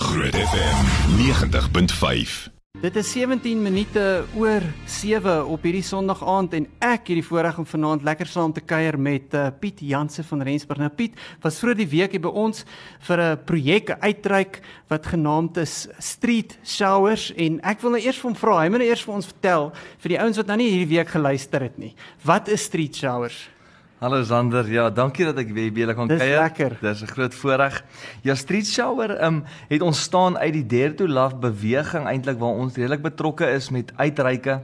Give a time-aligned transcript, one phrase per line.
[0.00, 0.78] Groot FM
[1.20, 2.48] 90.5.
[2.80, 7.58] Dit is 17 minute oor 7 op hierdie Sondag aand en ek het die voorreg
[7.60, 10.80] om vanaand lekker saam te kuier met uh, Piet Jansen van Rensburg.
[10.80, 12.64] Nou Piet, was vroeër die week hier by ons
[13.10, 18.30] vir 'n projek uitreik wat genaamd is Street Showers en ek wil nou eers vir
[18.30, 20.72] hom vra, hy moet nou eers vir ons vertel vir die ouens wat nou nie
[20.72, 21.94] hierdie week geluister het nie.
[22.24, 23.50] Wat is Street Showers?
[24.00, 26.38] Hallo Zander, ja, dankie dat ek weer by julle kan Dis kuier.
[26.40, 26.76] lekker.
[26.80, 27.82] Dis 'n groot voorreg.
[28.24, 32.76] Ja, Street Shower um, het ontstaan uit die Dare to Love beweging eintlik waar ons
[32.80, 34.62] redelik betrokke is met uitreike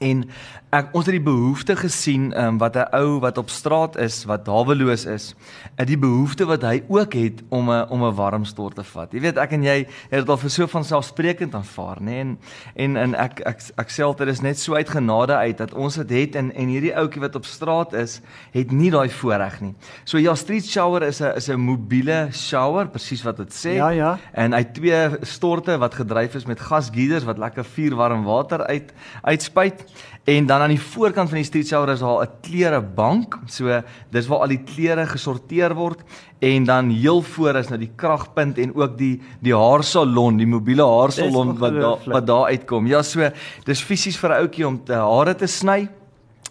[0.00, 0.24] en
[0.70, 4.46] ek ons het die behoefte gesien um, wat 'n ou wat op straat is, wat
[4.46, 5.34] haweloos is,
[5.76, 9.12] en die behoefte wat hy ook het om 'n om 'n warm stort te vat.
[9.12, 12.20] Jy weet, ek en jy het dit al vir so van selfsprekend aanvaar, nê?
[12.20, 12.38] En
[12.74, 15.94] en en ek ek ek sê altyd dis net so uit genade uit dat ons
[15.94, 18.20] dit het en en hierdie ouetjie wat op straat is,
[18.52, 19.74] het nie daai voorreg nie.
[20.04, 23.74] So ja, street shower is 'n is 'n mobiele shower, presies wat dit sê.
[23.74, 24.18] Ja, ja.
[24.32, 28.66] En hy het twee storte wat gedryf is met gasgieters wat lekker vuur warm water
[28.66, 29.89] uit uitspuit.
[30.24, 33.38] En dan aan die voorkant van die street shower is daar 'n klerebank.
[33.46, 36.00] So dis waar al die klere gesorteer word
[36.38, 40.84] en dan heel voor is nou die kragpunt en ook die die haarsalon, die mobiele
[40.84, 42.86] haarsalon wat daar wat daar uitkom.
[42.86, 43.30] Ja, so
[43.64, 45.88] dis fisies vir 'n ouetjie om te hare te sny.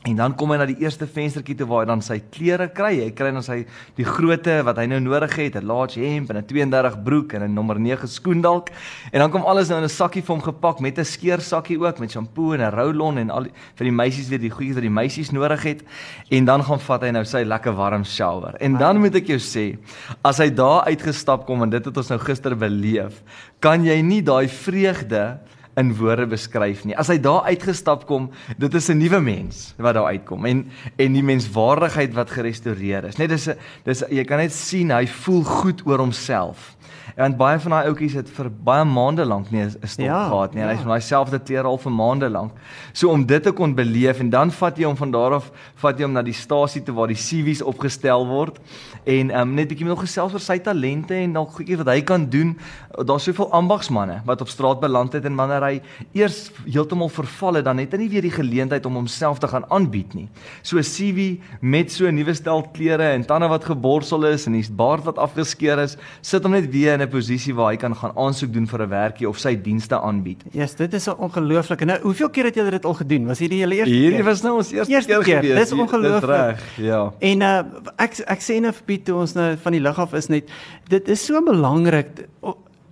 [0.07, 2.93] En dan kom hy na die eerste venstertjie toe waar hy dan sy klere kry.
[3.01, 3.57] Hy kry dan sy
[3.97, 7.43] die grootte wat hy nou nodig het, 'n large hemp en 'n 32 broek en
[7.43, 8.69] 'n nommer 9 skoen dalk.
[9.11, 11.99] En dan kom alles nou in 'n sakkie vir hom gepak met 'n skeersakkie ook
[11.99, 14.83] met shampoo en 'n roll-on en al die, vir die meisies weer die goedjies wat
[14.83, 15.83] die meisies nodig het.
[16.31, 18.55] En dan gaan vat hy nou sy lekker warm shower.
[18.61, 19.77] En dan moet ek jou sê,
[20.23, 23.21] as hy daar uitgestap kom en dit het ons nou gister beleef,
[23.59, 25.39] kan jy nie daai vreugde
[25.77, 26.95] in woorde beskryf nie.
[26.97, 30.65] As hy daar uitgestap kom, dit is 'n nuwe mens wat daar uitkom en
[30.97, 33.17] en die menswaardigheid wat gerestoreer is.
[33.17, 36.75] Net dis 'n dis jy kan net sien hy voel goed oor homself.
[37.15, 40.53] Want baie van daai ouetjies het vir baie maande lank nie 'n stop Ja, gehad
[40.53, 40.61] nie.
[40.61, 40.73] En ja.
[40.73, 42.51] hy's van daai selfde klere al vir maande lank.
[42.93, 45.97] So om dit te kon beleef en dan vat jy hom van daar af, vat
[45.97, 48.59] jy hom na die stasie toe waar die CV's opgestel word
[49.05, 52.01] en um, net bietjie met hom gesels oor sy talente en dalk goedjies wat hy
[52.01, 52.57] kan doen.
[53.05, 55.81] Daar's soveel ambagsmanne wat op straat beland het en wanneer hy
[56.13, 59.65] eers heeltemal verval het, dan het hy nie weer die geleentheid om homself te gaan
[59.69, 60.27] aanbied nie.
[60.61, 64.53] So 'n CV met so 'n nuwe stel klere en tande wat geborsel is en
[64.53, 67.95] die baard wat afgeskeer is, sit hom net weer in 'n posisie waar hy kan
[67.95, 70.43] gaan aansoek doen vir 'n werkie of sy dienste aanbied.
[70.51, 71.85] Ja, yes, dit is so ongelooflik.
[71.85, 73.25] Nou, hoeveel keer het julle dit al gedoen?
[73.27, 74.25] Was hierdie julle eerste Hierdie keer?
[74.25, 75.69] was nou ons eerste, Eerste keer, keer, gewees.
[75.69, 76.21] dis ongelooflik.
[76.21, 77.13] Dis reg, ja.
[77.19, 77.63] En uh
[77.97, 80.49] ek ek sê nou vir Piet toe ons nou van die lug af is net
[80.87, 82.27] dit is so belangrik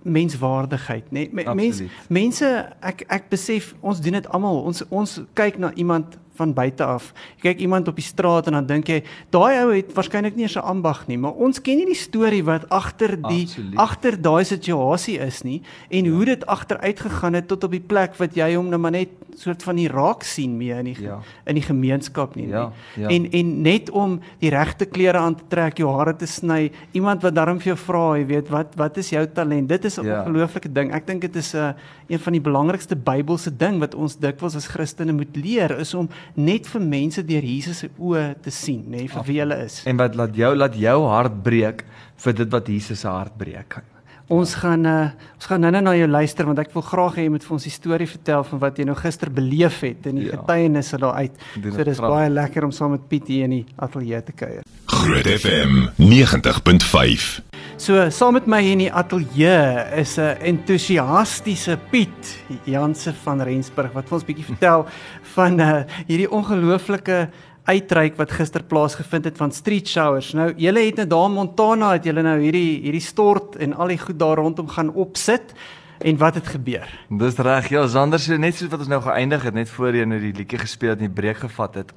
[0.02, 1.44] menswaardigheid nê nee?
[1.54, 1.90] mense Absoluut.
[2.08, 2.48] mense
[2.80, 7.12] ek ek besef ons doen dit almal ons ons kyk na iemand van buite af
[7.42, 9.02] jy kyk iemand op die straat en dan dink jy
[9.34, 12.42] daai ou het waarskynlik nie eens 'n ambag nie maar ons ken nie die storie
[12.44, 17.64] wat agter die agter daai situasie is nie en hoe dit agteruit gegaan het tot
[17.64, 20.78] op die plek wat jy hom nou maar net soort van nie raak sien meer
[20.78, 21.20] in die Ja.
[21.46, 22.48] in die gemeenskap nie.
[22.48, 23.02] Ja, nie.
[23.04, 23.08] ja.
[23.08, 27.22] En en net om die regte klere aan te trek, jou hare te sny, iemand
[27.22, 29.68] wat daarom vir jou vra, jy weet, wat wat is jou talent?
[29.68, 30.24] Dit is 'n Ja.
[30.24, 30.92] ongelooflike ding.
[30.92, 31.72] Ek dink dit is 'n uh,
[32.08, 36.08] een van die belangrikste Bybelse ding wat ons dikwels as Christene moet leer is om
[36.36, 39.82] net vir mense deur Jesus se oë te sien, nê, nee, vir wie hulle is.
[39.88, 41.84] En wat laat jou laat jou hart breek
[42.24, 43.80] vir dit wat Jesus se hart breek.
[44.28, 45.08] Ons gaan uh,
[45.38, 47.62] ons gaan nou-nou na jou luister want ek wil graag hê jy moet vir ons
[47.64, 50.36] die storie vertel van wat jy nou gister beleef het en die Ja.
[50.36, 51.32] getuienisse daaruit.
[51.56, 52.10] Doen So dit dis graag.
[52.10, 54.62] baie lekker om saam met Piet hier in die ateljee te kuier.
[54.86, 57.40] Groot FM 90.5.
[57.78, 63.92] So saam met my hier in die ateljee is 'n entoesiastiese Piet Janse van Rensburg
[63.94, 64.86] wat vir ons bietjie vertel
[65.34, 67.28] van uh, hierdie ongelooflike
[67.68, 70.32] uitreik wat gister plaasgevind het van street showers.
[70.36, 73.92] Nou julle het nou daar in Montana het julle nou hierdie hierdie stort en al
[73.92, 75.52] die goed daar rondom gaan opsit
[75.98, 76.88] en wat het gebeur?
[77.10, 77.68] Dis reg.
[77.74, 80.32] Ja, Zander sê net soos wat ons nou geëindig het net voor jy nou die
[80.36, 81.92] liedjie gespeel het en die breek gevat het.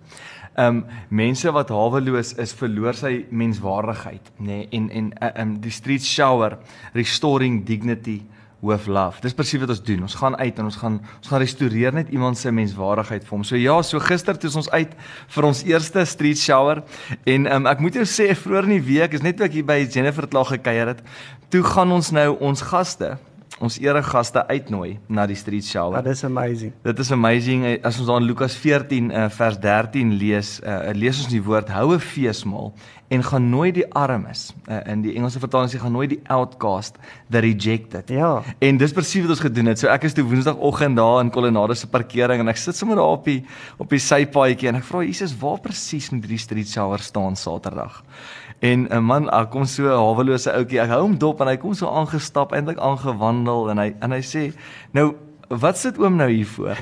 [0.59, 4.45] Um mense wat haweloos is, verloor sy menswaardigheid, nê?
[4.47, 6.57] Nee, en en uh, um die street shower,
[6.97, 8.19] restoring dignity
[8.61, 9.21] with love.
[9.21, 10.03] Dis presies wat ons doen.
[10.06, 13.45] Ons gaan uit en ons gaan ons gaan restoreer net iemand se menswaardigheid vir hom.
[13.47, 14.94] So ja, so gister toe ons uit
[15.36, 16.83] vir ons eerste street shower
[17.25, 19.68] en um, ek moet jou sê vroeër in die week is net toe ek hier
[19.68, 21.03] by Jennifer Klaag gekuier het,
[21.51, 23.15] toe gaan ons nou ons gaste
[23.62, 26.00] ons eregaste uitnooi na die street shower.
[26.00, 26.74] Ja, dis amazing.
[26.84, 30.90] Dit is amazing eh, as ons daar in Lukas 14 uh, vers 13 lees, uh,
[30.98, 32.74] lees ons die woord hou 'n feesmaal
[33.12, 34.54] en gaan nooi die armes.
[34.69, 36.98] Uh, in die Engelse vertaling sê gaan nooi die outcast,
[37.30, 38.10] the rejected.
[38.10, 38.42] Ja.
[38.60, 39.80] En dis presies wat ons gedoen het.
[39.80, 43.18] So ek is toe Woensdagoggend daar in Colonnade se parkering en ek sit sommer daar
[43.19, 43.44] op die
[43.78, 48.02] op die sypaadjie en ek vra Jesus, waar presies moet hierdie street shower staan Saterdag?
[48.62, 50.80] En 'n man, hy kom so 'n hawelose ouetjie.
[50.80, 54.22] Ek hou hom dop en hy kom so aangestap, eintlik aangewandel en hy en hy
[54.22, 54.54] sê,
[54.94, 55.16] "Nou,
[55.50, 56.78] wat sit oom nou hier voor?"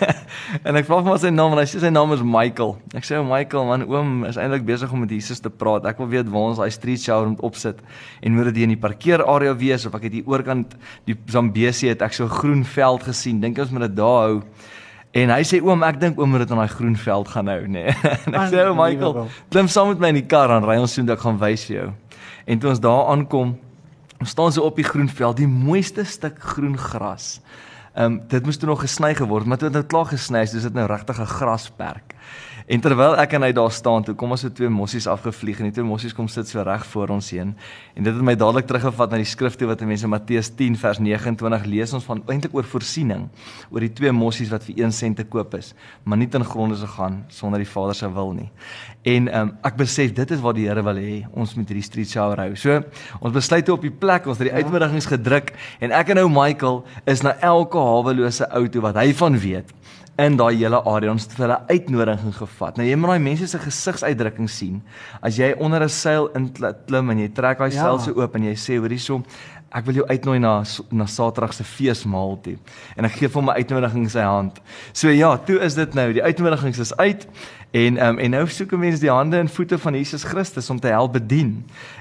[0.66, 2.78] en ek vra hom wat sy naam en hy sê sy naam is Michael.
[2.94, 5.84] Ek sê, "Michael, man, oom is eintlik besig om met Jesus te praat.
[5.86, 7.80] Ek wil weet waar ons daai street shower moet opsit
[8.22, 11.88] en moet dit hier in die parkeerarea wees of ek het hier oorkant die Zambesi
[11.88, 13.40] het ek so groen veld gesien.
[13.40, 14.42] Dink ons moet dit daar hou."
[15.18, 17.62] En hy sê oom, ek dink oom moet dit aan daai groen veld gaan hou,
[17.66, 17.86] nê.
[17.88, 17.94] Nee.
[18.26, 20.94] en ek sê, "O Michael, klim saam met my in die kar en ry ons
[20.94, 21.88] so dat ek gaan wys vir jou."
[22.48, 23.56] En toe ons daar aankom,
[24.20, 27.38] ons staan so op die groen veld, die mooiste stuk groen gras.
[27.94, 30.54] Ehm um, dit moes toe nog gesny geword, maar toe dit nou klaar gesny is,
[30.54, 32.14] is dit nou regtig 'n grasperk.
[32.68, 35.70] En terwyl ek en hy daar staan, toe kom ons so twee mossies afgevlieg en
[35.70, 37.54] die twee mossies kom sit so reg voor ons heen.
[37.96, 41.00] En dit het my dadelik teruggevat na die skrifte wat mense in Matteus 10 vers
[41.00, 43.24] 29 lees ons van eintlik oor voorsiening,
[43.72, 45.72] oor die twee mossies wat vir 1 sent te koop is,
[46.04, 48.50] maar nie ten gronde se gaan sonder die Vader se wil nie.
[49.08, 52.12] En um, ek besef dit is wat die Here wil hê, ons moet hierdie street
[52.12, 52.50] shower hou.
[52.60, 52.82] So,
[53.22, 54.60] ons besluit toe op die plek, ons het die ja.
[54.60, 59.14] uitnodigings gedruk en ek en nou Michael is na elke hawelose ou toe wat hy
[59.16, 59.72] van weet
[60.18, 62.78] in daai hele area ons het hulle uitnodiging gevat.
[62.78, 64.80] Nou jy moet daai mense se gesigsuitdrukking sien.
[65.22, 67.82] As jy onder 'n seil inklim en jy trek daai ja.
[67.82, 69.22] seil so oop en jy sê hoor hierso
[69.68, 72.56] ek wil jou uitnooi na na Saterdag se feesmaal toe.
[72.96, 74.58] En ek gee vir hom my uitnodiging in sy hand.
[74.96, 77.28] So ja, toe is dit nou, die uitnodigings is uit
[77.76, 80.88] en um, en nou soek mense die hande en voete van Jesus Christus om te
[80.88, 81.50] help bedien.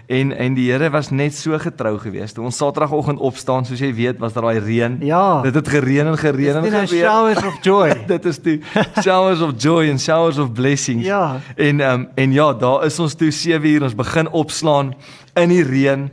[0.08, 2.38] En en die Here was net so getrou geweest.
[2.38, 4.96] Toe ons Saterdagoggend opstaan, soos jy weet, was daar daai reën.
[5.04, 5.42] Ja.
[5.44, 6.88] Dit het gereën en gereën en gereën.
[6.88, 7.90] Showers of joy.
[8.14, 8.62] dit is die
[9.02, 11.04] showers of joy and showers of blessings.
[11.06, 11.42] Ja.
[11.56, 14.96] En um, en ja, daar is ons toe 7 uur ons begin opslaan
[15.36, 16.08] in die reën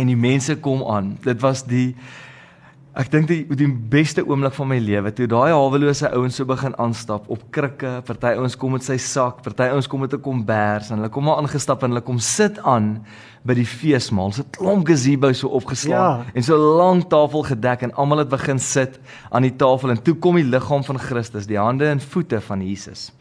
[0.00, 1.16] en die mense kom aan.
[1.24, 1.92] Dit was die
[2.92, 6.74] ek dink die die beste oomblik van my lewe toe daai hawelose ouens so begin
[6.80, 7.94] aanstap op krikke.
[8.04, 11.24] Party ouens kom met sy sak, party ouens kom met 'n kombers en hulle kom
[11.24, 13.00] maar aangestap en hulle kom sit aan
[13.44, 14.28] by die feesmaal.
[14.28, 16.32] Dit's 'n klomp gazebo so opgeslaan ja.
[16.34, 19.00] en so 'n lang tafel gedek en almal het begin sit
[19.30, 22.60] aan die tafel en toe kom die liggaam van Christus, die hande en voete van
[22.60, 23.12] Jesus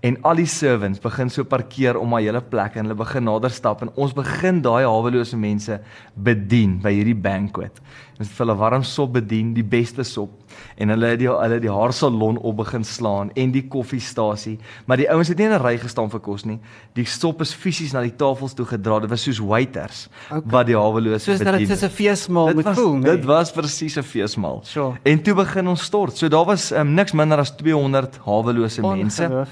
[0.00, 3.52] en al die servants begin so parkeer om my hele plek en hulle begin nader
[3.52, 5.80] stap en ons begin daai hawelose mense
[6.14, 7.82] bedien by hierdie banquet.
[8.20, 10.40] Ons het hulle warm sop bedien, die beste sop
[10.80, 14.56] en hulle het die hulle die haarsalon op begin slaan en die koffiestasie,
[14.86, 16.58] maar die ouens het nie in 'n ry gestaan vir kos nie.
[16.94, 19.00] Die sop is fisies na die tafels toe gedra.
[19.00, 20.42] Dit was soos waiters okay.
[20.44, 21.46] wat die hawelose bedien.
[21.46, 23.16] Soos dit is 'n feesmaal met voel, nee.
[23.16, 24.60] Dit was presies 'n feesmaal.
[24.64, 24.98] Sure.
[25.02, 26.16] En toe begin ons stort.
[26.16, 29.46] So daar was um, niks minder as 200 hawelose mense.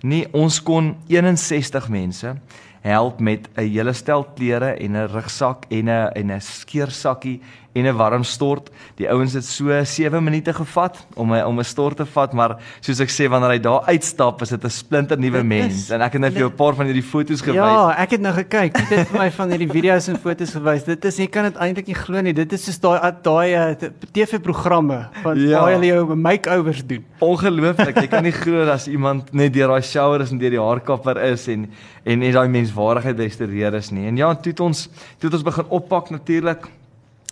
[0.00, 2.34] Nee, ons kon 61 mense
[2.82, 7.40] help met 'n hele stel klere en 'n rugsak en 'n en 'n skeersakkie
[7.72, 8.70] en 'n warm stort.
[8.94, 12.56] Die ouens het so 7 minute gevat om 'n om 'n stort te vat, maar
[12.80, 15.90] soos ek sê wanneer hy daar uitstap, is dit 'n splinter nuwe mens.
[15.90, 17.54] En ek het net vir jou 'n paar van hierdie foto's gewys.
[17.54, 18.72] Ja, ek het nou gekyk.
[18.74, 20.84] Dit het vir my van hierdie video's en foto's gewys.
[20.84, 22.32] Dit is jy kan dit eintlik nie glo nie.
[22.32, 25.60] Dit is soos daai daai uh, TV-programme van ja.
[25.60, 27.04] waar hulle jou make-overs doen.
[27.18, 28.00] Ongelooflik.
[28.00, 31.48] Jy kan nie glo dat iemand net deur daai showers en deur die haarkapper is
[31.48, 31.70] en
[32.04, 34.06] en net daai menswaardigheid restoreer is nie.
[34.06, 34.88] En ja, toe het ons
[35.18, 36.68] toe het ons begin oppak natuurlik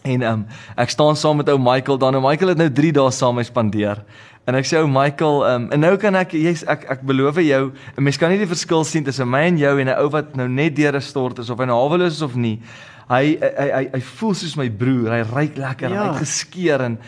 [0.03, 0.47] En ehm um,
[0.81, 2.13] ek staan saam met ou Michael dan.
[2.17, 4.05] Nou Michael het nou 3 dae saam met my spandeer.
[4.49, 7.41] En ek sê ou Michael, ehm um, en nou kan ek jy's ek ek beloof
[7.45, 10.09] jou, 'n mens kan nie die verskil sien tussen my en jou en 'n ou
[10.09, 12.61] wat nou net deur 'n stort is of hy nou haweloos is of nie.
[13.11, 15.11] Hy hy hy hy voel soos my broer.
[15.11, 16.03] Hy ryk lekker, ja.
[16.03, 16.99] hy het geskeer en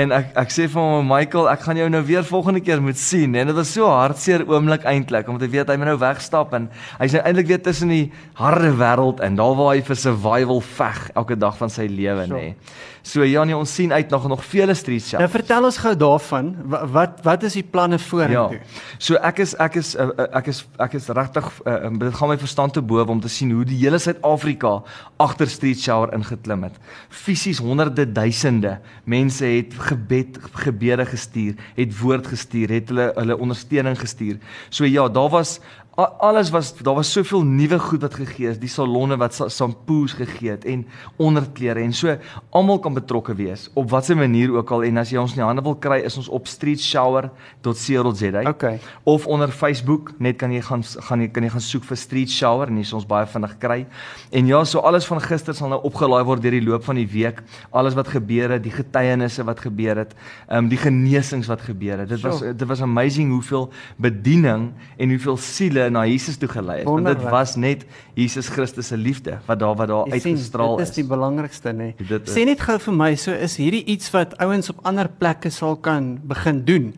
[0.00, 2.96] En ek ek sê vir hom Michael, ek gaan jou nou weer volgende keer moet
[2.96, 3.34] sien.
[3.36, 6.70] En dit was so hartseer oomblik eintlik omdat hy weet hy moet nou wegstap en
[7.00, 8.06] hy's nou eintlik weer tussen die
[8.38, 12.40] harde wêreld en daar waar hy vir survival veg elke dag van sy lewe nê.
[12.40, 12.56] Nee.
[13.02, 15.20] So ja nee, ons sien uit nog nog vele street shows.
[15.20, 16.52] Nou vertel ons gou daarvan.
[16.94, 18.60] Wat wat, is die planne vorentoe?
[18.62, 18.96] Ja.
[19.02, 22.38] So ek is ek is uh, ek is ek is regtig uh, dit gaan my
[22.38, 24.78] verstand te bowe om te sien hoe die hele Suid-Afrika
[25.22, 26.78] agter street shower ingeklim het.
[27.10, 33.98] Fisies honderde duisende mense het gebed gebede gestuur, het woord gestuur, het hulle hulle ondersteuning
[33.98, 34.38] gestuur.
[34.68, 35.58] So ja, daar was
[35.96, 40.50] alles was daar was soveel nuwe goed wat gegee is, die salonne wat shampoos gegee
[40.54, 40.86] het en
[41.20, 42.16] onderklere en so
[42.50, 45.44] almal kan betrokke wees op watter manier ook al en as jy ons in die
[45.44, 48.42] hande wil kry is ons op streetshower.co.za.
[48.48, 48.80] Okay.
[49.04, 52.32] Of onder Facebook net kan jy gaan gaan jy kan jy gaan soek vir street
[52.32, 53.86] shower en hier is ons baie vinnig kry.
[54.32, 57.08] En ja, so alles van gister sal nou opgelaai word deur die loop van die
[57.12, 57.44] week.
[57.70, 60.16] Alles wat gebeur het, die getuienisse wat gebeur het,
[60.48, 62.08] ehm um, die genesings wat gebeur het.
[62.08, 62.32] Dit sure.
[62.32, 63.68] was dit was amazing hoeveel
[64.00, 66.86] bediening en hoeveel siele mense na Jesus toe gelei het.
[66.88, 67.84] Want dit was net
[68.14, 70.88] Jesus Christus se liefde wat daar wat daar uitgestraal is.
[70.88, 71.92] Dit is die belangrikste nê.
[71.98, 72.20] Nee.
[72.26, 75.76] Sê net gou vir my, so is hierdie iets wat ouens op ander plekke sal
[75.76, 76.94] kan begin doen.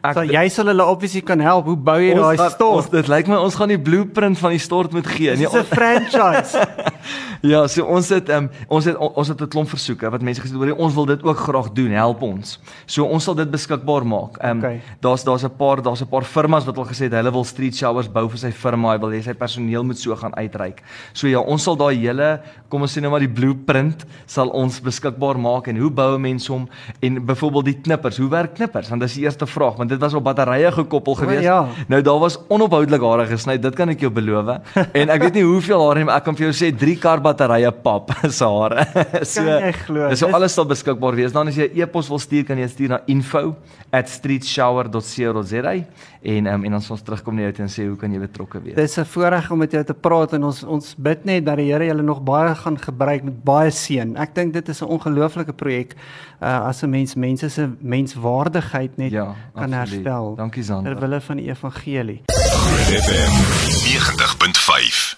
[0.00, 1.64] Ek- so jy sal hulle obviously kan help.
[1.66, 2.90] Hoe bou jy daai gaan- ons- stort?
[2.90, 5.30] Dit lyk my ons gaan die blueprint van die stort moet gee.
[5.36, 6.56] Dis Nee, 'n franchise.
[7.42, 10.52] Ja, so ons het um, ons het ons het 'n klomp versoeke wat mense gesê
[10.52, 14.06] het, "Hoor, ons wil dit ook graag doen, help ons." So ons sal dit beskikbaar
[14.06, 14.42] maak.
[14.44, 14.80] Um, Okay.
[15.00, 17.76] daar's daar's 'n paar daar's 'n paar firmas wat al gesê het hulle wil street
[17.76, 20.82] showers bou vir sy firma, hy wil hê sy personeel moet so gaan uitreik.
[21.12, 24.80] So ja, ons sal daai hele, kom ons sê nou maar die blueprint sal ons
[24.80, 26.68] beskikbaar maak en hoe bou 'n mens hom
[27.00, 28.88] en byvoorbeeld die knippers, hoe werk knippers?
[28.88, 31.42] Want dis die eerste vraag, want dit was op batterye gekoppel geweest.
[31.42, 31.66] ja.
[31.88, 34.58] Nou daar was onophoudelik hare gesny, dit kan ek jou beloof.
[34.92, 38.10] En ek weet nie hoeveel hare ek kan vir jou sê 3 kar batterye pap
[38.38, 38.86] se hare.
[39.24, 40.08] so Kan jy glo?
[40.12, 41.32] Dis so alles sal beskikbaar wees.
[41.36, 45.74] Dan as jy 'n e-pos wil stuur, kan jy stuur na info@streetshower.co.za
[46.22, 48.60] en um, en dan sal ons terugkom na jou en sê hoe kan jy betrokke
[48.62, 48.74] wees.
[48.74, 51.72] Dis 'n voorreg om met jou te praat en ons ons bid net dat die
[51.72, 54.16] Here julle nog baie gaan gebruik met baie seën.
[54.16, 55.94] Ek dink dit is 'n ongelooflike projek
[56.42, 60.04] uh, as 'n mens mense se menswaardigheid net Ja, kan absoluut.
[60.04, 60.34] herstel.
[60.36, 60.92] Dankie, Zander.
[60.94, 62.20] Ter wille van die evangelie.
[62.26, 63.32] Groot FM
[63.84, 65.17] 90.5